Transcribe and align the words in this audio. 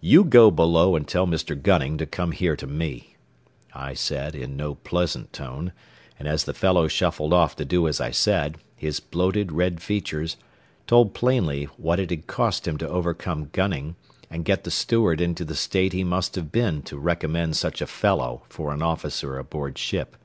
"You 0.00 0.22
go 0.22 0.52
below 0.52 0.94
and 0.94 1.08
tell 1.08 1.26
Mr. 1.26 1.60
Gunning 1.60 1.98
to 1.98 2.06
come 2.06 2.30
here 2.30 2.54
to 2.54 2.68
me," 2.68 3.16
I 3.74 3.94
said, 3.94 4.36
in 4.36 4.56
no 4.56 4.76
pleasant 4.76 5.32
tone, 5.32 5.72
and 6.20 6.28
as 6.28 6.44
the 6.44 6.54
fellow 6.54 6.86
shuffled 6.86 7.32
off 7.32 7.56
to 7.56 7.64
do 7.64 7.88
as 7.88 8.00
I 8.00 8.12
said, 8.12 8.58
his 8.76 9.00
bloated, 9.00 9.50
red 9.50 9.82
features 9.82 10.36
told 10.86 11.14
plainly 11.14 11.64
what 11.78 11.98
it 11.98 12.10
had 12.10 12.28
cost 12.28 12.68
him 12.68 12.78
to 12.78 12.88
overcome 12.88 13.48
Gunning 13.50 13.96
and 14.30 14.44
get 14.44 14.62
the 14.62 14.70
steward 14.70 15.20
into 15.20 15.44
the 15.44 15.56
state 15.56 15.92
he 15.92 16.04
must 16.04 16.36
have 16.36 16.52
been 16.52 16.80
to 16.82 16.96
recommend 16.96 17.56
such 17.56 17.82
a 17.82 17.88
fellow 17.88 18.44
for 18.48 18.72
an 18.72 18.82
officer 18.82 19.36
aboard 19.36 19.78
ship. 19.78 20.16